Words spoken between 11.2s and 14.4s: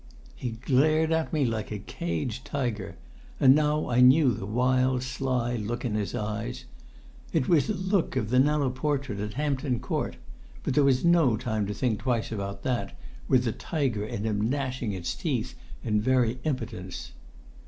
time to think twice about that, with the tiger in